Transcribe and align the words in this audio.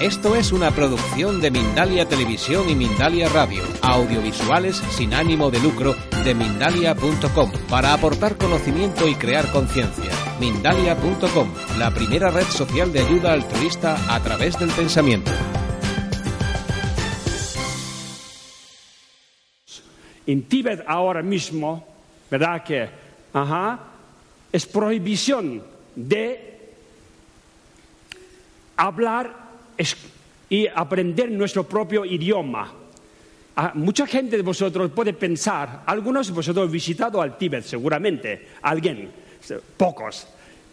Esto 0.00 0.34
es 0.34 0.52
una 0.52 0.70
producción 0.70 1.40
de 1.40 1.50
Mindalia 1.50 2.08
Televisión 2.08 2.68
y 2.68 2.74
Mindalia 2.74 3.28
Radio, 3.28 3.62
audiovisuales 3.82 4.76
sin 4.90 5.14
ánimo 5.14 5.50
de 5.50 5.60
lucro 5.60 5.94
de 6.24 6.34
mindalia.com, 6.34 7.52
para 7.68 7.94
aportar 7.94 8.36
conocimiento 8.36 9.06
y 9.06 9.14
crear 9.14 9.50
conciencia. 9.52 10.10
Mindalia.com, 10.40 11.52
la 11.78 11.90
primera 11.92 12.30
red 12.30 12.46
social 12.46 12.92
de 12.92 13.00
ayuda 13.00 13.32
altruista 13.32 13.96
a 14.12 14.20
través 14.20 14.58
del 14.58 14.70
pensamiento. 14.70 15.30
En 20.26 20.42
Tíbet 20.42 20.84
ahora 20.86 21.22
mismo, 21.22 21.86
¿verdad 22.30 22.62
que? 22.64 22.88
Ajá, 23.32 23.78
es 24.52 24.66
prohibición 24.66 25.62
de 25.94 26.74
hablar 28.76 29.51
y 30.48 30.66
aprender 30.66 31.30
nuestro 31.30 31.64
propio 31.64 32.04
idioma. 32.04 32.72
Ah, 33.56 33.72
mucha 33.74 34.06
gente 34.06 34.36
de 34.36 34.42
vosotros 34.42 34.90
puede 34.92 35.12
pensar, 35.12 35.82
algunos 35.86 36.26
de 36.26 36.32
vosotros 36.32 36.66
han 36.66 36.72
visitado 36.72 37.20
al 37.20 37.36
Tíbet 37.36 37.64
seguramente, 37.64 38.48
alguien, 38.62 39.10
pocos. 39.76 40.26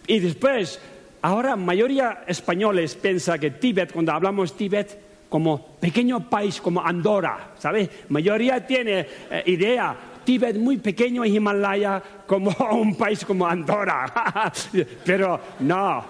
Y 0.08 0.19
después, 0.19 0.80
ahora 1.22 1.56
mayoría 1.56 2.23
españoles 2.25 2.95
piensa 2.95 3.38
que 3.38 3.52
Tíbet, 3.52 3.91
cuando 3.91 4.14
hablamos 4.14 4.56
Tíbet, 4.56 5.09
como 5.30 5.78
pequeño 5.80 6.30
país 6.30 6.59
como 6.59 6.84
Andorra, 6.84 7.52
¿sabes? 7.59 7.89
Mayoría 8.09 8.66
tiene 8.66 9.06
eh, 9.30 9.44
idea, 9.45 9.95
Tíbet 10.25 10.58
muy 10.58 10.78
pequeño 10.78 11.23
en 11.23 11.36
Himalaya 11.36 12.02
como 12.25 12.52
un 12.72 12.95
país 12.95 13.23
como 13.23 13.47
Andorra. 13.47 14.52
Pero 15.06 15.39
no, 15.59 16.03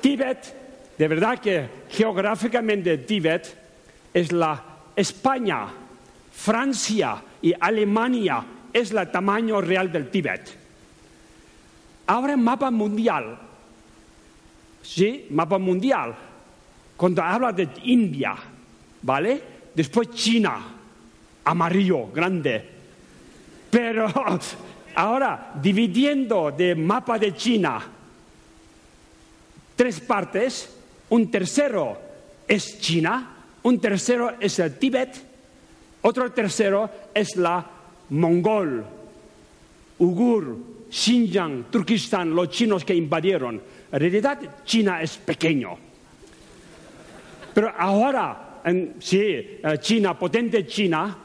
Tíbet 0.00 0.60
de 1.00 1.08
verdad 1.08 1.38
que 1.38 1.66
geográficamente 1.88 2.98
Tíbet 2.98 3.56
es 4.12 4.32
la 4.32 4.62
España, 4.94 5.66
Francia 6.30 7.22
y 7.40 7.54
Alemania 7.58 8.44
es 8.70 8.90
el 8.90 9.10
tamaño 9.10 9.62
real 9.62 9.90
del 9.90 10.10
Tíbet. 10.10 10.54
Ahora 12.06 12.36
mapa 12.36 12.70
mundial, 12.70 13.38
¿sí? 14.82 15.26
Mapa 15.30 15.56
mundial. 15.56 16.14
Cuando 16.98 17.22
habla 17.22 17.50
de 17.52 17.66
India, 17.84 18.36
¿vale? 19.00 19.42
Después 19.74 20.10
China, 20.10 20.58
amarillo, 21.44 22.08
grande. 22.08 22.62
Pero 23.70 24.06
ahora, 24.96 25.52
dividiendo 25.62 26.50
de 26.50 26.74
mapa 26.74 27.18
de 27.18 27.34
China, 27.34 27.80
tres 29.74 29.98
partes, 30.00 30.76
un 31.10 31.30
tercero 31.30 31.98
es 32.46 32.80
China, 32.80 33.36
un 33.62 33.80
tercero 33.80 34.34
es 34.40 34.58
el 34.58 34.78
Tíbet, 34.78 35.14
otro 36.02 36.32
tercero 36.32 36.90
es 37.14 37.36
la 37.36 37.64
Mongol, 38.10 38.84
Ugur, 39.98 40.56
Xinjiang, 40.90 41.64
Turkistán, 41.70 42.34
los 42.34 42.48
chinos 42.50 42.84
que 42.84 42.94
invadieron. 42.94 43.60
En 43.92 44.00
realidad 44.00 44.38
China 44.64 45.02
es 45.02 45.18
pequeño. 45.18 45.76
Pero 47.52 47.72
ahora, 47.76 48.60
sí, 48.98 49.20
eh, 49.20 49.60
China, 49.80 50.18
potente 50.18 50.66
China, 50.66 51.16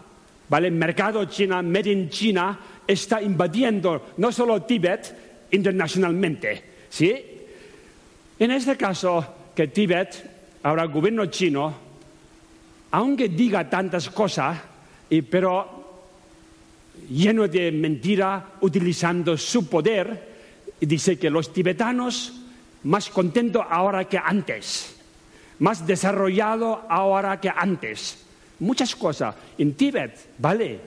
¿vale? 0.49 0.71
Mercado 0.71 1.25
China, 1.25 1.61
made 1.61 1.91
in 1.91 2.09
China, 2.09 2.59
está 2.85 3.21
invadiendo 3.21 4.13
no 4.17 4.31
solo 4.31 4.63
Tíbet, 4.63 5.47
internacionalmente, 5.51 6.63
¿sí? 6.89 7.15
En 8.37 8.51
este 8.51 8.75
caso, 8.75 9.25
que 9.55 9.67
Tíbet, 9.67 10.59
ahora 10.63 10.83
el 10.83 10.89
gobierno 10.89 11.25
chino, 11.27 11.73
aunque 12.91 13.29
diga 13.29 13.69
tantas 13.69 14.09
cosas, 14.09 14.57
pero 15.29 15.85
lleno 17.09 17.47
de 17.47 17.71
mentira, 17.71 18.57
utilizando 18.61 19.37
su 19.37 19.69
poder, 19.69 20.35
dice 20.79 21.17
que 21.17 21.29
los 21.29 21.53
tibetanos 21.53 22.41
más 22.83 23.09
contentos 23.09 23.65
ahora 23.69 24.05
que 24.05 24.17
antes, 24.17 24.95
más 25.59 25.87
desarrollados 25.87 26.79
ahora 26.89 27.39
que 27.39 27.49
antes. 27.49 28.23
Muchas 28.59 28.95
cosas. 28.95 29.35
En 29.57 29.73
Tíbet, 29.73 30.29
vale, 30.37 30.79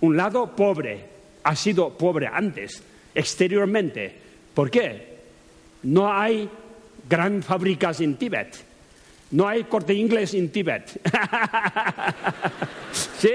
un 0.00 0.16
lado 0.16 0.54
pobre, 0.54 1.04
ha 1.42 1.56
sido 1.56 1.90
pobre 1.90 2.26
antes, 2.26 2.82
exteriormente. 3.14 4.14
¿Por 4.54 4.70
qué? 4.70 5.16
No 5.84 6.12
hay 6.12 6.48
gran 7.08 7.42
fábricas 7.42 8.00
en 8.00 8.16
Tíbet. 8.16 8.56
No 9.30 9.48
hay 9.48 9.64
corte 9.64 9.92
inglés 9.94 10.34
en 10.34 10.50
Tíbet. 10.50 11.00
¿Sí? 13.18 13.32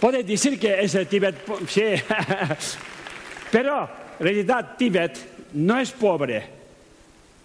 Puede 0.00 0.22
decir 0.22 0.58
que 0.58 0.80
es 0.80 0.94
el 0.94 1.06
Tíbet, 1.06 1.36
sí. 1.66 1.82
Pero 3.50 3.90
en 4.18 4.24
realidad 4.24 4.76
Tíbet 4.76 5.18
no 5.54 5.78
es 5.78 5.90
pobre. 5.92 6.58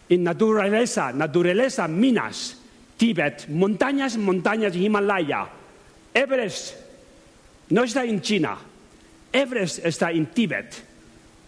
En 0.09 0.23
naturaleza, 0.23 1.11
naturaleza, 1.11 1.87
minas, 1.87 2.59
Tíbet, 2.97 3.47
montañas, 3.49 4.17
montañas, 4.17 4.75
Himalaya. 4.75 5.47
Everest 6.13 6.75
no 7.69 7.83
está 7.83 8.05
en 8.05 8.21
China. 8.21 8.57
Everest 9.31 9.83
está 9.83 10.11
en 10.11 10.27
Tíbet. 10.27 10.83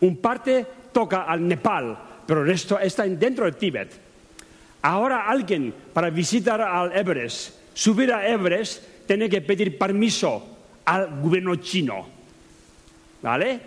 Un 0.02 0.18
parte 0.18 0.66
toca 0.92 1.24
al 1.24 1.48
Nepal, 1.48 1.98
pero 2.26 2.42
el 2.42 2.48
resto 2.48 2.80
está 2.80 3.04
dentro 3.04 3.46
del 3.46 3.56
Tíbet. 3.56 3.92
Ahora 4.82 5.28
alguien 5.28 5.74
para 5.94 6.10
visitar 6.10 6.62
al 6.62 6.96
Everest, 6.96 7.56
subir 7.74 8.14
a 8.14 8.28
Everest, 8.28 8.84
tiene 9.08 9.30
que 9.30 9.42
pedir 9.42 9.78
permiso 9.78 10.58
al 10.86 11.22
gobierno 11.22 11.56
chino. 11.58 12.08
¿Vale? 13.22 13.60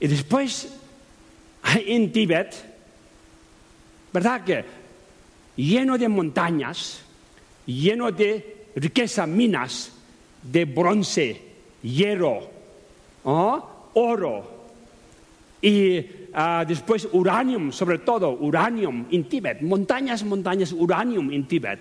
Y 0.00 0.06
después, 0.06 0.74
en 1.86 2.12
Tíbet, 2.12 2.54
¿verdad 4.12 4.44
que? 4.44 4.64
Lleno 5.56 5.98
de 5.98 6.08
montañas, 6.08 7.00
lleno 7.66 8.12
de 8.12 8.68
riqueza, 8.76 9.26
minas 9.26 9.92
de 10.42 10.64
bronce, 10.64 11.42
hierro, 11.82 12.48
oro 13.24 14.57
y 15.60 16.18
Ah, 16.40 16.64
después 16.66 17.08
uranium, 17.12 17.72
sobre 17.72 17.98
todo 17.98 18.30
uranium 18.30 19.06
en 19.10 19.24
Tíbet, 19.24 19.62
montañas, 19.62 20.22
montañas, 20.22 20.72
uranium 20.72 21.32
en 21.32 21.48
Tíbet, 21.48 21.80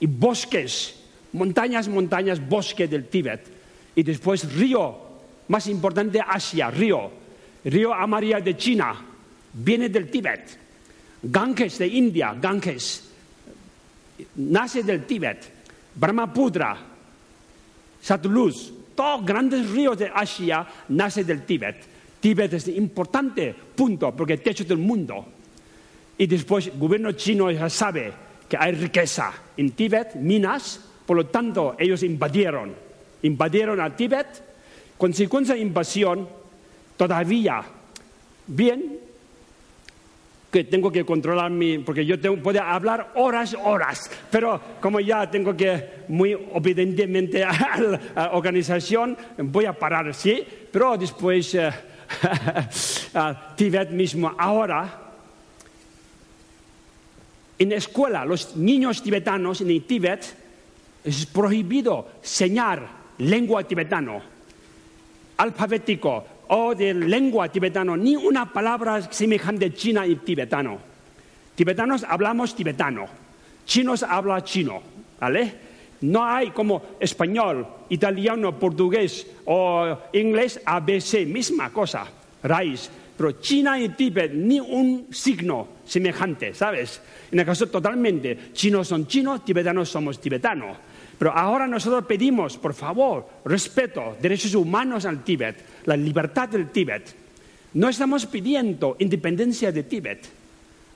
y 0.00 0.06
bosques, 0.06 1.00
montañas, 1.32 1.88
montañas, 1.88 2.36
bosque 2.36 2.88
del 2.88 3.06
Tíbet, 3.06 3.40
y 3.94 4.02
después 4.02 4.52
río, 4.52 4.98
más 5.48 5.68
importante 5.68 6.20
Asia, 6.20 6.70
río, 6.70 7.10
río 7.64 7.94
Amaria 7.94 8.40
de 8.40 8.56
China, 8.56 8.94
viene 9.54 9.88
del 9.88 10.10
Tíbet, 10.10 10.58
Ganges 11.22 11.78
de 11.78 11.86
India, 11.86 12.36
Ganges, 12.38 13.08
nace 14.36 14.82
del 14.82 15.06
Tíbet, 15.06 15.38
Brahmaputra, 15.94 16.76
Satluj, 18.02 18.54
todos 18.94 19.24
grandes 19.24 19.70
ríos 19.70 19.96
de 19.96 20.10
Asia 20.12 20.66
nacen 20.88 21.26
del 21.26 21.46
Tíbet. 21.46 21.93
Tíbet 22.24 22.54
es 22.54 22.68
importante, 22.68 23.54
punto, 23.76 24.16
porque 24.16 24.32
el 24.32 24.40
techo 24.40 24.64
del 24.64 24.78
mundo. 24.78 25.26
Y 26.16 26.26
después 26.26 26.68
el 26.68 26.78
gobierno 26.78 27.12
chino 27.12 27.50
ya 27.50 27.68
sabe 27.68 28.14
que 28.48 28.56
hay 28.58 28.72
riqueza 28.72 29.30
en 29.58 29.72
Tíbet, 29.72 30.14
minas, 30.14 30.80
por 31.04 31.18
lo 31.18 31.26
tanto 31.26 31.76
ellos 31.78 32.02
invadieron, 32.02 32.72
invadieron 33.24 33.78
a 33.78 33.94
Tíbet, 33.94 34.42
consecuencia 34.96 35.54
de 35.54 35.60
invasión, 35.60 36.26
todavía, 36.96 37.62
bien, 38.46 39.00
que 40.50 40.64
tengo 40.64 40.90
que 40.90 41.04
controlar 41.04 41.50
mi, 41.50 41.76
porque 41.80 42.06
yo 42.06 42.18
tengo, 42.18 42.38
puedo 42.38 42.62
hablar 42.62 43.12
horas, 43.16 43.54
horas, 43.62 44.10
pero 44.30 44.58
como 44.80 44.98
ya 44.98 45.30
tengo 45.30 45.54
que 45.54 46.04
muy 46.08 46.32
obedientemente 46.32 47.44
a 47.44 47.78
la 47.78 48.30
organización, 48.32 49.14
voy 49.36 49.66
a 49.66 49.74
parar, 49.74 50.14
sí, 50.14 50.42
pero 50.72 50.96
después... 50.96 51.54
Eh, 51.56 51.70
Tíbet 53.56 53.90
mismo 53.90 54.32
ahora, 54.36 55.04
En 57.58 57.70
la 57.70 57.76
escuela, 57.76 58.24
los 58.24 58.56
niños 58.56 59.02
tibetanos 59.02 59.60
en 59.60 59.70
el 59.70 59.84
Tíbet 59.84 60.36
es 61.04 61.26
prohibido 61.26 62.08
enseñar 62.20 62.86
lengua 63.18 63.62
tibetano, 63.62 64.20
alfabético 65.36 66.24
o 66.48 66.74
de 66.74 66.92
lengua 66.92 67.48
tibetano, 67.48 67.96
ni 67.96 68.16
una 68.16 68.52
palabra 68.52 69.00
semejante 69.12 69.72
china 69.72 70.04
y 70.06 70.16
tibetano. 70.16 70.78
Tibetanos 71.54 72.04
hablamos 72.04 72.56
tibetano, 72.56 73.06
chinos 73.64 74.02
hablan 74.02 74.42
chino, 74.42 74.82
¿vale? 75.20 75.63
No 76.04 76.22
hay 76.22 76.50
como 76.50 76.82
español, 77.00 77.66
italiano, 77.88 78.58
portugués 78.58 79.26
o 79.46 79.96
inglés 80.12 80.60
ABC, 80.64 81.24
misma 81.26 81.72
cosa, 81.72 82.04
raíz. 82.42 82.90
Pero 83.16 83.40
China 83.40 83.80
y 83.80 83.88
Tíbet, 83.90 84.34
ni 84.34 84.60
un 84.60 85.06
signo 85.10 85.80
semejante, 85.86 86.52
¿sabes? 86.52 87.00
En 87.32 87.38
el 87.38 87.46
caso 87.46 87.68
totalmente, 87.68 88.52
chinos 88.52 88.88
son 88.88 89.06
chinos, 89.06 89.46
tibetanos 89.46 89.88
somos 89.88 90.20
tibetanos. 90.20 90.76
Pero 91.18 91.32
ahora 91.32 91.66
nosotros 91.66 92.04
pedimos, 92.04 92.58
por 92.58 92.74
favor, 92.74 93.26
respeto, 93.46 94.16
derechos 94.20 94.54
humanos 94.54 95.06
al 95.06 95.24
Tíbet, 95.24 95.56
la 95.86 95.96
libertad 95.96 96.50
del 96.50 96.68
Tíbet. 96.68 97.14
No 97.74 97.88
estamos 97.88 98.26
pidiendo 98.26 98.96
independencia 98.98 99.72
de 99.72 99.84
Tíbet. 99.84 100.28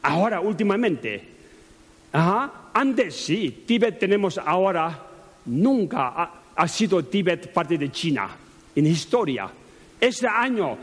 Ahora, 0.03 0.41
últimamente, 0.41 1.38
antes 2.13 3.15
sí, 3.15 3.65
Tíbet 3.67 3.99
tenemos 3.99 4.39
ahora, 4.39 5.07
nunca 5.47 6.31
ha, 6.55 6.69
sido 6.69 7.05
Tíbet 7.05 7.53
parte 7.53 7.77
de 7.77 7.91
China 7.91 8.29
en 8.75 8.87
historia. 8.87 9.49
Este 10.01 10.27
año, 10.27 10.79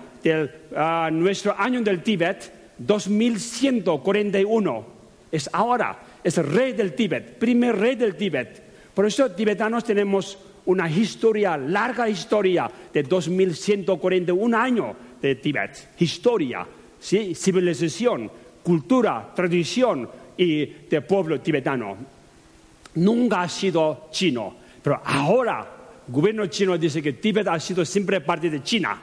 ah, 0.75 1.10
nuestro 1.12 1.56
año 1.57 1.81
del 1.81 2.04
Tíbet, 2.04 2.75
2141, 2.77 4.86
es 5.31 5.50
ahora, 5.51 5.98
es 6.24 6.38
el 6.38 6.45
rey 6.45 6.74
del 6.74 6.94
Tíbet, 6.94 7.38
primer 7.38 7.78
rey 7.78 7.95
del 7.95 8.16
Tíbet. 8.16 8.63
Por 8.94 9.06
eso 9.06 9.31
tibetanos 9.31 9.83
tenemos 9.83 10.38
una 10.66 10.89
historia, 10.89 11.57
larga 11.57 12.10
historia 12.10 12.69
de 12.94 13.04
2141 13.04 14.57
años 14.57 14.95
de 15.21 15.36
Tíbet. 15.36 15.89
Historia, 16.00 16.66
civilización, 17.00 18.31
cultura, 18.63 19.31
tradición 19.36 20.10
y 20.37 20.65
de 20.65 21.01
pueblo 21.01 21.39
tibetano. 21.41 21.97
Nunca 22.95 23.41
ha 23.41 23.49
sido 23.49 24.07
chino, 24.11 24.55
pero 24.81 25.01
ahora 25.03 25.75
el 26.07 26.13
gobierno 26.13 26.45
chino 26.47 26.77
dice 26.77 27.01
que 27.01 27.13
Tíbet 27.13 27.47
ha 27.47 27.59
sido 27.59 27.83
siempre 27.83 28.21
parte 28.21 28.49
de 28.49 28.61
China. 28.63 29.01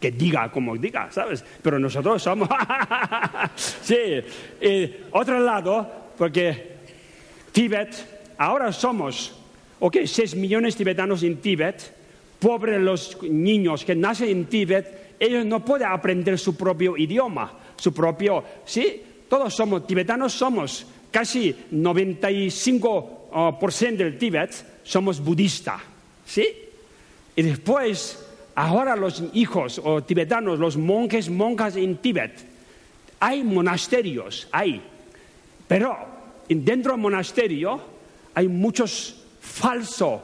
Que 0.00 0.10
diga 0.10 0.50
como 0.50 0.76
diga, 0.76 1.12
¿sabes? 1.12 1.44
Pero 1.62 1.78
nosotros 1.78 2.20
somos... 2.20 2.48
sí, 3.54 4.20
y 4.60 4.90
otro 5.12 5.38
lado, 5.38 5.88
porque 6.18 6.72
Tíbet 7.52 8.34
ahora 8.36 8.72
somos, 8.72 9.32
ok, 9.78 9.98
6 10.04 10.34
millones 10.34 10.74
de 10.74 10.78
tibetanos 10.78 11.22
en 11.22 11.36
Tíbet, 11.36 11.94
pobres 12.40 12.80
los 12.80 13.22
niños 13.22 13.84
que 13.84 13.94
nacen 13.94 14.28
en 14.28 14.46
Tíbet, 14.46 15.16
ellos 15.20 15.46
no 15.46 15.64
pueden 15.64 15.86
aprender 15.86 16.36
su 16.36 16.56
propio 16.56 16.96
idioma, 16.96 17.52
su 17.76 17.94
propio, 17.94 18.42
sí, 18.64 19.02
todos 19.32 19.54
somos, 19.54 19.86
tibetanos 19.86 20.34
somos, 20.34 20.84
casi 21.10 21.56
95% 21.72 23.96
del 23.96 24.18
Tíbet 24.18 24.52
somos 24.84 25.24
budistas, 25.24 25.80
¿sí? 26.26 26.46
Y 27.34 27.40
después, 27.40 28.22
ahora 28.54 28.94
los 28.94 29.24
hijos 29.32 29.80
o 29.82 30.02
tibetanos, 30.02 30.58
los 30.58 30.76
monjes, 30.76 31.30
monjas 31.30 31.76
en 31.76 31.96
Tíbet, 31.96 32.44
hay 33.20 33.42
monasterios, 33.42 34.48
hay, 34.52 34.82
pero 35.66 35.96
dentro 36.50 36.92
del 36.92 37.00
monasterio 37.00 37.80
hay 38.34 38.48
muchos 38.48 39.24
falsos 39.40 40.20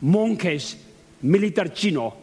monjes 0.00 0.76
militar 1.22 1.72
chino. 1.72 2.14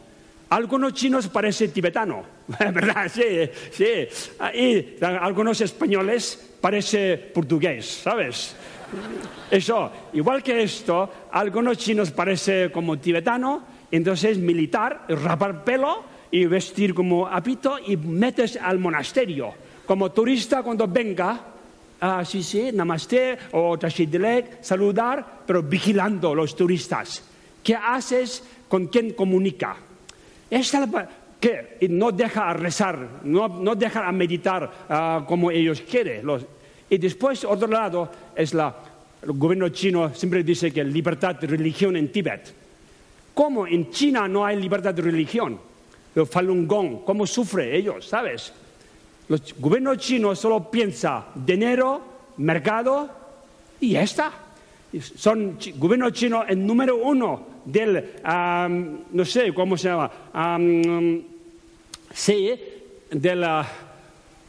Algunos 0.52 0.94
chinos 0.94 1.28
parecen 1.28 1.72
tibetanos, 1.72 2.24
¿verdad? 2.60 3.12
Sí, 3.14 3.50
sí. 3.72 4.08
Y 4.54 5.04
algunos 5.04 5.60
españoles 5.62 6.56
parecen 6.62 7.30
portugués, 7.34 7.86
¿sabes? 8.04 8.56
Eso, 9.52 9.92
igual 10.14 10.42
que 10.42 10.64
esto, 10.64 11.28
algunos 11.32 11.78
chinos 11.78 12.12
parecen 12.12 12.70
como 12.70 12.98
tibetano, 12.98 13.64
entonces 13.92 14.38
militar, 14.38 15.06
rapar 15.10 15.64
pelo 15.64 16.04
y 16.32 16.46
vestir 16.46 16.94
como 16.94 17.28
apito 17.28 17.78
y 17.86 17.98
metes 17.98 18.58
al 18.58 18.80
monasterio. 18.80 19.54
Como 19.86 20.12
turista 20.12 20.64
cuando 20.64 20.88
venga, 20.88 21.40
ah, 22.00 22.24
sí, 22.24 22.44
sí, 22.44 22.72
namaste 22.74 23.38
o 23.52 23.78
tashidilek, 23.78 24.64
saludar, 24.64 25.44
pero 25.46 25.64
vigilando 25.64 26.34
los 26.36 26.56
turistas. 26.56 27.24
¿Qué 27.64 27.76
haces 27.76 28.44
con 28.70 28.88
quien 28.88 29.12
comunica? 29.14 29.76
Esta 30.50 30.88
que 31.40 31.88
no 31.90 32.12
deja 32.12 32.50
a 32.50 32.54
rezar, 32.54 33.22
no, 33.24 33.48
no 33.48 33.76
deja 33.76 34.08
a 34.08 34.12
meditar 34.12 34.72
ah, 34.90 35.26
como 35.28 35.52
ellos 35.52 35.82
quieren. 35.82 36.26
y 36.90 36.98
después, 36.98 37.46
otro 37.46 37.68
lado, 37.68 38.12
es 38.36 38.54
la, 38.54 38.76
el 39.22 39.32
gobierno 39.34 39.70
chino 39.70 40.14
siempre 40.14 40.44
dice 40.44 40.72
que 40.72 40.84
libertad 40.84 41.36
de 41.36 41.48
religión 41.48 41.96
en 41.96 42.12
Tíbet. 42.12 42.54
¿Cómo 43.34 43.68
en 43.68 43.92
China 43.92 44.28
no 44.28 44.46
hay 44.46 44.60
libertad 44.60 44.94
de 44.94 45.02
religión? 45.02 45.60
El 46.16 46.26
Falun 46.26 46.68
Gong, 46.68 47.04
¿cómo 47.06 47.28
sufre 47.28 47.78
ellos, 47.78 48.08
sabes? 48.08 48.52
El 49.30 49.40
gobierno 49.60 49.96
chino 49.96 50.36
solo 50.36 50.72
piensa 50.72 51.28
dinero, 51.36 52.02
mercado 52.38 53.10
y 53.80 53.92
ya 53.92 54.02
está. 54.02 54.47
Son 55.16 55.58
gobierno 55.76 56.10
chino 56.12 56.44
el 56.48 56.66
número 56.66 56.96
uno 56.98 57.48
del, 57.66 58.14
no 59.12 59.26
sé 59.26 59.54
cómo 59.54 59.78
se 59.78 59.90
llama, 59.90 60.10
sí, 62.14 62.52
de 63.12 63.36
la, 63.36 63.68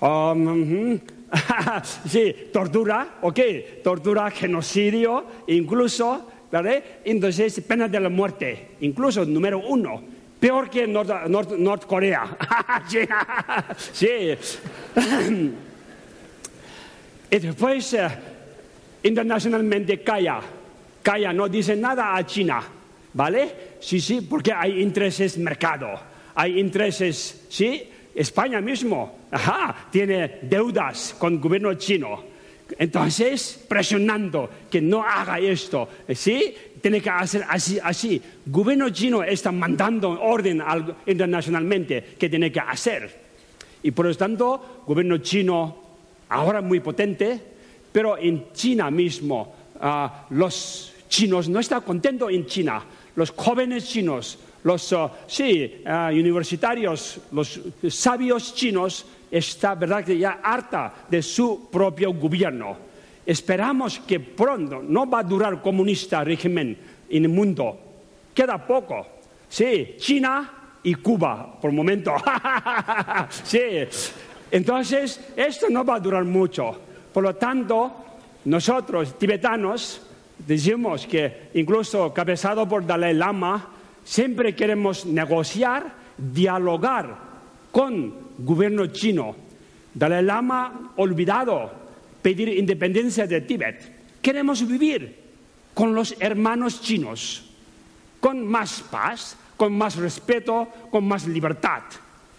sí, 2.08 2.34
tortura, 2.52 3.18
ok, 3.22 3.40
tortura, 3.82 4.30
genocidio, 4.30 5.24
incluso, 5.48 6.30
¿vale? 6.52 6.82
Entonces, 7.04 7.60
pena 7.60 7.88
de 7.88 8.00
la 8.00 8.08
muerte, 8.08 8.68
incluso 8.80 9.24
número 9.24 9.58
uno 9.58 10.18
peor 10.38 10.70
que 10.70 10.86
North, 10.86 11.84
Corea. 11.86 12.36
sí. 13.92 14.34
y 17.30 17.38
después, 17.38 17.94
eh, 17.94 18.08
internacionalmente, 19.08 20.02
calla. 20.02 20.40
Calla, 21.02 21.32
no 21.32 21.48
dice 21.48 21.76
nada 21.76 22.16
a 22.16 22.24
China. 22.26 22.62
¿Vale? 23.14 23.76
Sí, 23.80 24.00
sí, 24.00 24.20
porque 24.20 24.52
hay 24.52 24.80
intereses 24.80 25.38
mercado. 25.38 25.88
Hay 26.34 26.58
intereses, 26.58 27.46
¿sí? 27.48 27.82
España 28.14 28.60
mismo, 28.60 29.26
ajá, 29.30 29.88
tiene 29.90 30.38
deudas 30.42 31.14
con 31.18 31.34
el 31.34 31.40
gobierno 31.40 31.74
chino. 31.74 32.24
Entonces, 32.78 33.64
presionando 33.66 34.50
que 34.70 34.80
no 34.80 35.02
haga 35.02 35.38
esto, 35.38 35.88
¿sí? 36.14 36.54
tiene 36.80 37.00
que 37.00 37.10
hacer 37.10 37.44
así, 37.48 37.78
así. 37.82 38.20
El 38.46 38.52
gobierno 38.52 38.90
chino 38.90 39.22
está 39.22 39.52
mandando 39.52 40.10
orden 40.20 40.62
internacionalmente 41.06 42.14
que 42.18 42.28
tiene 42.28 42.52
que 42.52 42.60
hacer. 42.60 43.28
Y 43.82 43.90
por 43.90 44.06
lo 44.06 44.14
tanto, 44.14 44.80
el 44.80 44.86
gobierno 44.86 45.18
chino, 45.18 45.82
ahora 46.28 46.60
muy 46.60 46.80
potente, 46.80 47.40
pero 47.92 48.18
en 48.18 48.52
China 48.52 48.90
mismo, 48.90 49.54
ah, 49.80 50.26
los 50.30 50.92
chinos 51.08 51.48
no 51.48 51.60
están 51.60 51.82
contentos 51.82 52.30
en 52.30 52.46
China. 52.46 52.82
Los 53.16 53.30
jóvenes 53.30 53.88
chinos, 53.88 54.38
los 54.64 54.92
ah, 54.92 55.10
sí, 55.26 55.82
ah, 55.86 56.10
universitarios, 56.12 57.20
los 57.32 57.60
sabios 57.88 58.54
chinos, 58.54 59.06
están, 59.30 59.78
verdad 59.78 60.04
que 60.04 60.18
ya 60.18 60.40
harta 60.42 61.06
de 61.08 61.22
su 61.22 61.68
propio 61.70 62.12
gobierno 62.14 62.88
Esperamos 63.28 64.00
que 64.08 64.20
pronto 64.20 64.80
no 64.80 65.04
va 65.04 65.18
a 65.18 65.22
durar 65.22 65.60
comunista 65.60 66.24
régimen 66.24 66.78
en 67.10 67.24
el 67.24 67.28
mundo. 67.28 67.78
Queda 68.32 68.56
poco. 68.56 69.06
Sí, 69.46 69.96
China 69.98 70.78
y 70.82 70.94
Cuba, 70.94 71.60
por 71.60 71.68
el 71.68 71.76
momento. 71.76 72.14
sí. 73.44 73.84
Entonces, 74.50 75.20
esto 75.36 75.66
no 75.68 75.84
va 75.84 75.96
a 75.96 76.00
durar 76.00 76.24
mucho. 76.24 76.80
Por 77.18 77.24
lo 77.24 77.34
tanto, 77.34 77.90
nosotros, 78.44 79.18
tibetanos, 79.18 80.00
decimos 80.38 81.04
que 81.04 81.50
incluso 81.54 82.14
cabezado 82.14 82.68
por 82.68 82.86
Dalai 82.86 83.12
Lama, 83.12 83.70
siempre 84.04 84.54
queremos 84.54 85.04
negociar, 85.04 86.14
dialogar 86.16 87.18
con 87.72 88.14
gobierno 88.38 88.86
chino. 88.86 89.34
Dalai 89.92 90.22
Lama 90.22 90.92
olvidado 90.94 91.72
pedir 92.22 92.50
independencia 92.50 93.26
de 93.26 93.40
Tíbet. 93.40 94.22
Queremos 94.22 94.64
vivir 94.64 95.18
con 95.74 95.96
los 95.96 96.14
hermanos 96.20 96.80
chinos, 96.80 97.50
con 98.20 98.46
más 98.46 98.80
paz, 98.92 99.36
con 99.56 99.76
más 99.76 99.96
respeto, 99.96 100.68
con 100.88 101.02
más 101.02 101.26
libertad, 101.26 101.82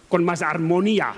con 0.08 0.24
más 0.24 0.40
armonía. 0.40 1.12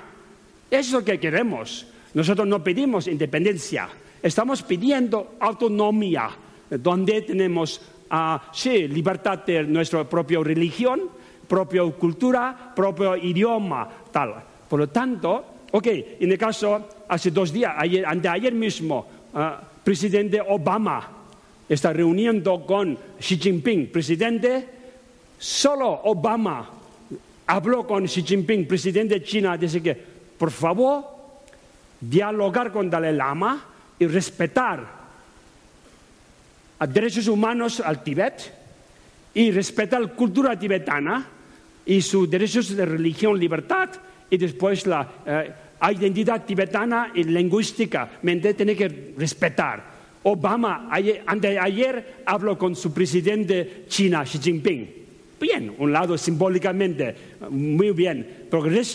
Eso 0.69 0.79
es 0.79 0.91
lo 0.91 1.05
que 1.05 1.17
queremos. 1.17 1.92
Nosotros 2.13 2.47
no 2.47 2.63
pedimos 2.63 3.07
independencia, 3.07 3.89
Estamos 4.23 4.63
pidiendo 4.63 5.35
autonomía, 5.41 6.29
donde 6.69 7.23
tenemos, 7.23 7.81
ah, 8.09 8.41
sí, 8.53 8.87
libertad 8.87 9.39
de 9.39 9.63
nuestra 9.63 10.07
propia 10.07 10.39
religión, 10.39 11.11
propia 11.45 11.83
cultura, 11.91 12.71
propio 12.73 13.17
idioma, 13.17 13.89
tal. 14.13 14.35
Por 14.69 14.79
lo 14.79 14.87
tanto, 14.87 15.67
ok, 15.69 15.87
en 16.21 16.31
el 16.31 16.37
caso, 16.37 17.03
hace 17.09 17.31
dos 17.31 17.51
días, 17.51 17.75
ayer, 17.77 18.05
ayer 18.07 18.53
mismo, 18.53 19.05
ah, 19.35 19.59
presidente 19.83 20.39
Obama 20.39 21.05
está 21.67 21.91
reuniendo 21.91 22.65
con 22.65 22.97
Xi 23.19 23.35
Jinping, 23.35 23.91
presidente, 23.91 24.69
solo 25.37 25.99
Obama 26.05 26.69
habló 27.45 27.85
con 27.85 28.05
Xi 28.05 28.23
Jinping, 28.23 28.65
presidente 28.69 29.19
de 29.19 29.25
China, 29.25 29.57
dice 29.57 29.83
que, 29.83 29.93
por 30.37 30.49
favor, 30.49 31.12
dialogar 32.09 32.71
con 32.71 32.89
Dalai 32.89 33.13
Lama 33.13 33.63
y 33.99 34.07
respetar 34.07 35.03
a 36.79 36.87
derechos 36.87 37.27
humanos 37.27 37.79
al 37.79 38.03
Tíbet 38.03 38.53
y 39.33 39.51
respetar 39.51 40.01
la 40.01 40.07
cultura 40.09 40.57
tibetana 40.57 41.25
y 41.85 42.01
sus 42.01 42.29
derechos 42.29 42.75
de 42.75 42.85
religión, 42.85 43.39
libertad 43.39 43.89
y 44.29 44.37
después 44.37 44.85
la 44.85 45.07
eh, 45.25 45.53
identidad 45.91 46.45
tibetana 46.45 47.11
y 47.13 47.23
lingüística, 47.23 48.09
tiene 48.21 48.75
que 48.75 49.13
respetar. 49.17 49.93
Obama 50.23 50.87
ayer 50.91 52.23
habló 52.25 52.57
con 52.57 52.75
su 52.75 52.93
presidente 52.93 53.85
China, 53.87 54.23
Xi 54.23 54.39
Jinping 54.39 55.02
bien, 55.43 55.75
un 55.77 55.91
lado 55.91 56.17
simbólicamente, 56.17 57.15
muy 57.49 57.91
bien, 57.91 58.47
pero 58.49 58.65
el 58.65 58.85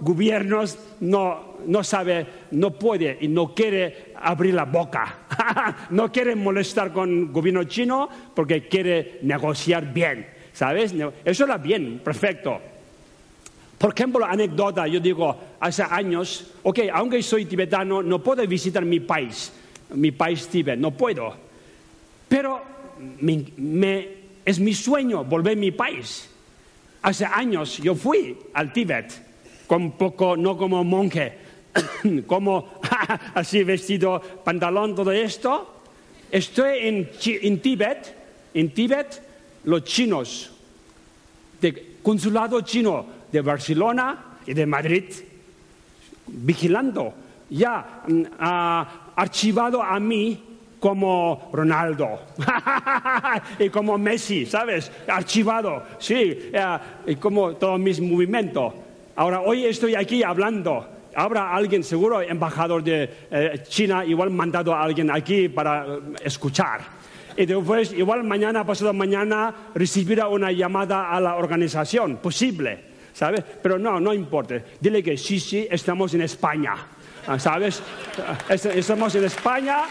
gobiernos 0.00 0.76
no, 1.00 1.58
no 1.64 1.84
sabe, 1.84 2.26
no 2.50 2.72
puede 2.72 3.18
y 3.20 3.28
no 3.28 3.54
quiere 3.54 4.12
abrir 4.16 4.54
la 4.54 4.64
boca, 4.64 5.18
no 5.90 6.10
quiere 6.10 6.34
molestar 6.34 6.92
con 6.92 7.08
el 7.08 7.26
gobierno 7.26 7.64
chino 7.64 8.08
porque 8.34 8.66
quiere 8.66 9.20
negociar 9.22 9.92
bien, 9.92 10.26
¿sabes? 10.52 10.92
Eso 11.24 11.44
era 11.44 11.56
bien, 11.58 12.00
perfecto. 12.02 12.60
Por 13.78 13.94
ejemplo, 13.94 14.24
anécdota, 14.24 14.86
yo 14.88 14.98
digo, 14.98 15.36
hace 15.60 15.84
años, 15.88 16.52
ok, 16.64 16.80
aunque 16.92 17.22
soy 17.22 17.44
tibetano, 17.44 18.02
no 18.02 18.20
puedo 18.20 18.44
visitar 18.46 18.84
mi 18.84 18.98
país, 19.00 19.52
mi 19.94 20.10
país 20.10 20.48
Tibet, 20.48 20.78
no 20.78 20.90
puedo. 20.90 21.34
Pero 22.28 22.60
me 23.18 24.21
es 24.44 24.58
mi 24.58 24.74
sueño 24.74 25.24
volver 25.24 25.56
a 25.56 25.60
mi 25.60 25.70
país. 25.70 26.28
Hace 27.02 27.24
años 27.24 27.78
yo 27.78 27.94
fui 27.94 28.36
al 28.54 28.72
Tíbet, 28.72 29.66
con 29.66 29.92
poco, 29.92 30.36
no 30.36 30.56
como 30.56 30.84
monje, 30.84 31.38
como 32.26 32.80
así 33.34 33.64
vestido, 33.64 34.20
pantalón, 34.44 34.94
todo 34.94 35.10
esto. 35.12 35.82
Estoy 36.30 36.78
en, 36.80 37.60
Tíbet, 37.60 38.16
en 38.54 38.70
Tíbet, 38.72 39.22
los 39.64 39.84
chinos, 39.84 40.50
del 41.60 41.98
consulado 42.02 42.60
chino 42.62 43.06
de 43.30 43.40
Barcelona 43.40 44.38
y 44.46 44.54
de 44.54 44.66
Madrid, 44.66 45.04
vigilando. 46.26 47.14
Ya 47.50 48.02
mm, 48.08 48.22
ha 48.38 49.12
archivado 49.14 49.82
a 49.82 50.00
mí 50.00 50.51
como 50.82 51.48
Ronaldo 51.52 52.18
y 53.60 53.68
como 53.68 53.96
Messi, 53.98 54.44
¿sabes? 54.46 54.90
Archivado, 55.06 55.84
sí, 56.00 56.50
eh, 56.52 56.78
y 57.06 57.14
como 57.14 57.54
todos 57.54 57.78
mis 57.78 58.00
movimientos. 58.00 58.74
Ahora, 59.14 59.42
hoy 59.42 59.64
estoy 59.64 59.94
aquí 59.94 60.24
hablando. 60.24 60.84
Habrá 61.14 61.54
alguien, 61.54 61.84
seguro, 61.84 62.20
embajador 62.20 62.82
de 62.82 63.08
eh, 63.30 63.62
China, 63.68 64.04
igual 64.04 64.30
mandado 64.30 64.74
a 64.74 64.82
alguien 64.82 65.08
aquí 65.12 65.48
para 65.48 65.86
eh, 65.86 66.00
escuchar. 66.24 66.80
Y 67.36 67.46
después, 67.46 67.92
igual 67.92 68.24
mañana, 68.24 68.66
pasado 68.66 68.92
mañana, 68.92 69.54
recibirá 69.76 70.26
una 70.26 70.50
llamada 70.50 71.12
a 71.12 71.20
la 71.20 71.36
organización, 71.36 72.16
posible, 72.16 72.80
¿sabes? 73.12 73.44
Pero 73.62 73.78
no, 73.78 74.00
no 74.00 74.12
importa. 74.12 74.60
Dile 74.80 75.00
que 75.00 75.16
sí, 75.16 75.38
sí, 75.38 75.64
estamos 75.70 76.12
en 76.14 76.22
España, 76.22 76.74
¿sabes? 77.38 77.80
Estamos 78.48 79.14
en 79.14 79.24
España 79.24 79.84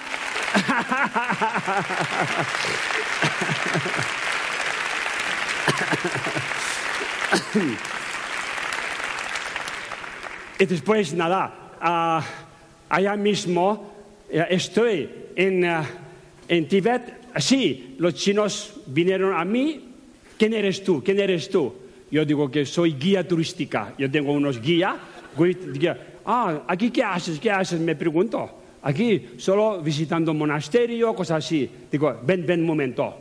y 10.60 10.66
después, 10.66 11.14
nada, 11.14 11.54
uh, 11.82 12.22
allá 12.90 13.16
mismo 13.16 13.94
uh, 14.30 14.42
estoy 14.50 15.10
en, 15.36 15.64
uh, 15.64 15.84
en 16.48 16.68
Tibet. 16.68 17.22
Sí, 17.38 17.96
los 18.00 18.16
chinos 18.16 18.74
vinieron 18.88 19.34
a 19.34 19.46
mí. 19.46 19.88
¿Quién 20.38 20.54
eres 20.54 20.84
tú? 20.84 21.02
¿Quién 21.04 21.20
eres 21.20 21.50
tú? 21.50 21.74
Yo 22.12 22.26
digo 22.26 22.52
que 22.52 22.66
soy 22.66 22.94
guía 22.94 23.26
turística. 23.28 23.94
Yo 23.98 24.12
tengo 24.12 24.34
unos 24.34 24.60
guías. 24.62 24.96
Guía. 25.38 26.20
Ah, 26.26 26.64
¿aquí 26.68 26.92
qué 26.92 27.04
haces? 27.04 27.40
¿Qué 27.40 27.50
haces? 27.50 27.80
Me 27.80 27.96
pregunto. 27.96 28.61
Aquí 28.84 29.36
solo 29.38 29.82
visitando 29.82 30.34
monasterio, 30.34 31.14
cosas 31.14 31.46
así. 31.46 31.70
Digo, 31.92 32.20
ven, 32.24 32.46
ven 32.46 32.62
un 32.62 32.68
momento. 32.68 33.16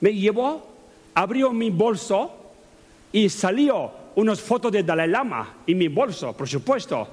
Me 0.00 0.12
llevó, 0.12 0.74
abrió 1.14 1.52
mi 1.52 1.70
bolso 1.70 2.52
y 3.12 3.28
salió 3.28 3.90
unas 4.16 4.40
fotos 4.40 4.72
de 4.72 4.82
Dalai 4.82 5.08
Lama 5.08 5.54
en 5.66 5.78
mi 5.78 5.88
bolso, 5.88 6.32
por 6.32 6.48
supuesto. 6.48 7.08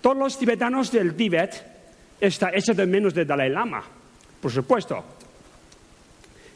Todos 0.00 0.16
los 0.16 0.38
tibetanos 0.38 0.90
del 0.90 1.14
Tíbet 1.14 1.62
están 2.20 2.54
hechos 2.54 2.76
de 2.76 2.86
menos 2.86 3.14
de 3.14 3.24
Dalai 3.24 3.50
Lama, 3.50 3.82
por 4.40 4.50
supuesto. 4.50 5.04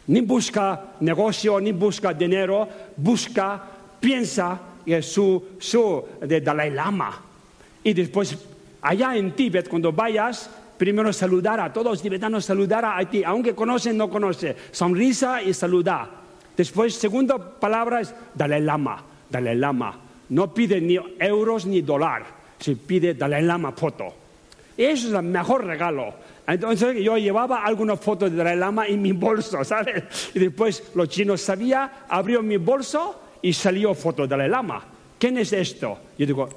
Ni 0.08 0.20
busca 0.22 0.94
negocio, 1.00 1.60
ni 1.60 1.70
busca 1.70 2.12
dinero, 2.12 2.68
busca, 2.96 3.62
piensa 4.00 4.60
en 4.84 5.02
su, 5.02 5.50
su 5.60 6.04
de 6.20 6.40
Dalai 6.40 6.70
Lama. 6.70 7.22
Y 7.84 7.92
después, 7.92 8.36
allá 8.80 9.16
en 9.16 9.32
Tíbet, 9.32 9.68
cuando 9.68 9.92
vayas, 9.92 10.50
Primero 10.82 11.12
saludar 11.12 11.60
a 11.60 11.72
todos 11.72 11.92
los 11.92 12.02
tibetanos, 12.02 12.44
saludar 12.44 12.84
a 12.84 13.08
ti, 13.08 13.22
aunque 13.22 13.54
conocen, 13.54 13.96
no 13.96 14.10
conocen. 14.10 14.56
Sonrisa 14.72 15.40
y 15.40 15.54
saludar. 15.54 16.08
Después, 16.56 16.96
segunda 16.96 17.38
palabra 17.38 18.00
es 18.00 18.12
Dalai 18.34 18.60
Lama, 18.62 19.00
Dalai 19.30 19.54
Lama. 19.54 19.96
No 20.30 20.52
pide 20.52 20.80
ni 20.80 20.98
euros 21.20 21.66
ni 21.66 21.82
dólar, 21.82 22.24
se 22.58 22.74
pide 22.74 23.14
Dalai 23.14 23.44
Lama 23.44 23.70
foto. 23.70 24.12
Eso 24.76 25.06
es 25.06 25.14
el 25.14 25.22
mejor 25.22 25.64
regalo. 25.66 26.14
Entonces 26.48 26.96
yo 27.00 27.16
llevaba 27.16 27.64
algunas 27.64 28.00
fotos 28.00 28.32
de 28.32 28.38
Dalai 28.38 28.56
Lama 28.56 28.86
en 28.88 29.00
mi 29.00 29.12
bolso, 29.12 29.62
¿sabes? 29.64 30.32
Y 30.34 30.40
después 30.40 30.82
los 30.96 31.08
chinos 31.08 31.42
sabían, 31.42 31.92
abrió 32.08 32.42
mi 32.42 32.56
bolso 32.56 33.20
y 33.40 33.52
salió 33.52 33.94
foto 33.94 34.22
de 34.22 34.28
Dalai 34.30 34.48
Lama. 34.48 34.82
¿Quién 35.16 35.38
es 35.38 35.52
esto? 35.52 35.96
Yo 36.18 36.26
digo, 36.26 36.48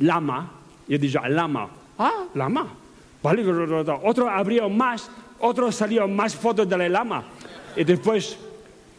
Lama. 0.00 0.60
Yo 0.86 0.98
digo, 0.98 1.22
Lama. 1.26 1.70
Ah, 1.98 2.24
Lama. 2.34 2.82
Otro 3.22 4.28
abrió 4.28 4.68
más, 4.68 5.10
otro 5.40 5.70
salió 5.70 6.08
más 6.08 6.34
fotos 6.34 6.68
del 6.68 6.92
lama. 6.92 7.24
Y 7.76 7.84
después, 7.84 8.36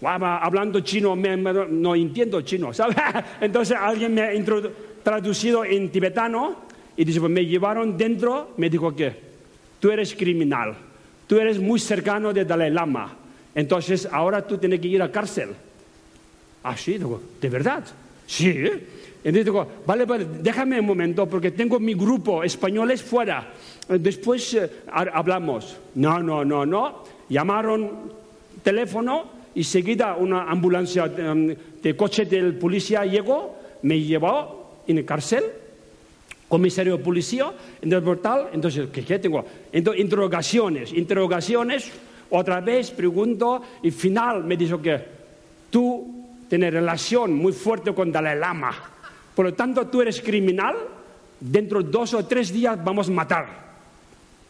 hablando 0.01 0.79
chino, 0.79 1.15
no 1.15 1.95
entiendo 1.95 2.41
chino, 2.41 2.73
¿sabes? 2.73 2.95
Entonces 3.41 3.77
alguien 3.79 4.13
me 4.13 4.21
ha 4.21 4.31
traducido 5.03 5.65
en 5.65 5.89
tibetano 5.89 6.55
y 6.95 7.03
dice, 7.03 7.19
pues 7.19 7.31
me 7.31 7.45
llevaron 7.45 7.97
dentro, 7.97 8.51
me 8.57 8.69
dijo 8.69 8.95
que 8.95 9.13
tú 9.79 9.91
eres 9.91 10.15
criminal, 10.15 10.75
tú 11.27 11.37
eres 11.37 11.59
muy 11.59 11.79
cercano 11.79 12.31
de 12.31 12.45
Dalai 12.45 12.71
Lama, 12.71 13.15
entonces 13.53 14.07
ahora 14.11 14.45
tú 14.47 14.57
tienes 14.57 14.79
que 14.79 14.87
ir 14.87 15.01
a 15.01 15.11
cárcel. 15.11 15.49
Ah, 16.63 16.77
sí, 16.77 16.93
digo, 16.93 17.21
¿de 17.41 17.49
verdad? 17.49 17.83
Sí. 18.25 18.63
Entonces 19.23 19.45
digo, 19.45 19.65
vale, 19.85 20.03
vale, 20.03 20.27
déjame 20.41 20.81
un 20.81 20.85
momento 20.85 21.27
porque 21.27 21.51
tengo 21.51 21.79
mi 21.79 21.93
grupo 21.93 22.43
españoles 22.43 23.01
fuera. 23.01 23.53
Después 23.87 24.53
eh, 24.53 24.69
hablamos. 24.91 25.77
No, 25.95 26.19
no, 26.19 26.43
no, 26.43 26.65
no. 26.65 27.03
Llamaron 27.29 28.11
teléfono 28.61 29.31
y 29.55 29.63
seguida 29.63 30.17
una 30.17 30.43
ambulancia 30.49 31.05
em, 31.05 31.55
de, 31.81 31.95
coche 31.95 32.25
del 32.25 32.55
policía 32.55 33.05
llegó, 33.05 33.55
me 33.83 33.99
llevó 34.01 34.81
en 34.87 34.97
el 34.97 35.05
cárcel, 35.05 35.43
comisario 36.49 36.97
de 36.97 37.03
policía, 37.03 37.53
en 37.81 37.93
el 37.93 38.03
portal. 38.03 38.49
Entonces, 38.51 38.89
¿qué, 38.91 39.05
qué 39.05 39.19
tengo? 39.19 39.45
Entonces, 39.71 40.03
interrogaciones, 40.03 40.91
interrogaciones. 40.91 41.89
Otra 42.29 42.59
vez 42.59 42.91
pregunto 42.91 43.61
y 43.83 43.91
final 43.91 44.43
me 44.43 44.57
dijo 44.57 44.81
que 44.81 44.99
tú 45.69 46.25
tienes 46.49 46.73
relación 46.73 47.33
muy 47.33 47.53
fuerte 47.53 47.93
con 47.93 48.11
Dalai 48.11 48.37
Lama. 48.37 48.92
Por 49.35 49.45
lo 49.45 49.53
tanto, 49.53 49.87
tú 49.87 50.01
eres 50.01 50.21
criminal. 50.21 50.75
Dentro 51.39 51.83
de 51.83 51.89
dos 51.91 52.13
o 52.13 52.25
tres 52.25 52.53
días 52.53 52.81
vamos 52.83 53.09
a 53.09 53.11
matar. 53.11 53.63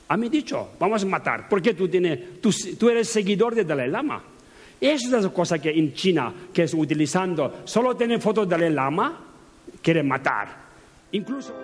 A 0.08 0.18
mí 0.18 0.30
dicho, 0.30 0.72
vamos 0.80 1.02
a 1.02 1.06
matar, 1.08 1.50
porque 1.50 1.74
tú, 1.74 1.88
tienes, 1.88 2.40
tú, 2.40 2.90
eres 2.90 3.10
seguidor 3.10 3.56
de 3.56 3.64
Dalai 3.64 3.90
Lama. 3.90 4.22
Esa 4.80 5.18
es 5.18 5.24
la 5.24 5.30
cosa 5.30 5.60
que 5.60 5.72
en 5.72 5.94
China, 5.94 6.32
que 6.54 6.64
es 6.64 6.74
utilizando, 6.74 7.62
solo 7.64 7.96
tienen 7.96 8.22
fotos 8.22 8.48
de 8.48 8.56
Dalai 8.56 8.72
Lama, 8.72 9.20
quieren 9.82 10.08
matar. 10.08 10.50
Incluso... 11.14 11.63